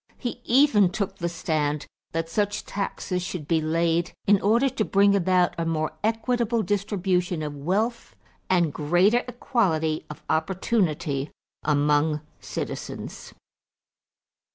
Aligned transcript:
He 0.17 0.41
even 0.45 0.89
took 0.89 1.17
the 1.19 1.29
stand 1.29 1.85
that 2.11 2.27
such 2.27 2.65
taxes 2.65 3.21
should 3.21 3.47
be 3.47 3.61
laid 3.61 4.13
in 4.25 4.41
order 4.41 4.67
to 4.67 4.83
bring 4.83 5.15
about 5.15 5.53
a 5.59 5.63
more 5.67 5.91
equitable 6.03 6.63
distribution 6.63 7.43
of 7.43 7.55
wealth 7.55 8.15
and 8.49 8.73
greater 8.73 9.23
equality 9.27 10.03
of 10.09 10.23
opportunity 10.27 11.29
among 11.63 12.21
citizens. 12.39 13.35